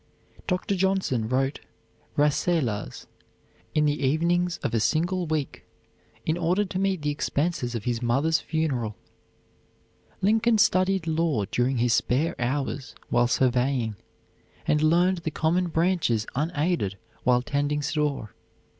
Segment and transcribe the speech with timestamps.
[0.47, 0.73] Dr.
[0.75, 1.59] Johnson wrote
[2.17, 3.05] "Rasselas"
[3.75, 5.63] in the evenings of a single week,
[6.25, 8.95] in order to meet the expenses of his mother's funeral.
[10.19, 13.95] Lincoln studied law during his spare hours while surveying,
[14.65, 18.33] and learned the common branches unaided while tending store.